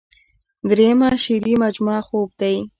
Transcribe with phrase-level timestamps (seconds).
[0.69, 2.53] دريمه شعري مجموعه خوب دے۔